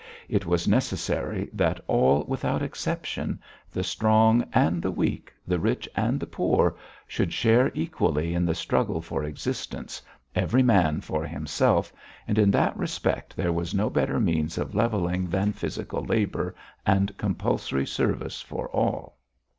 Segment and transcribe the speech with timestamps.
[0.29, 3.39] _,it was necessary that all without exception
[3.71, 6.75] the strong and the weak, the rich and the poor
[7.07, 10.01] should share equally in the struggle for existence,
[10.33, 11.93] every man for himself,
[12.27, 17.15] and in that respect there was no better means of levelling than physical labour and
[17.19, 19.19] compulsory service for all.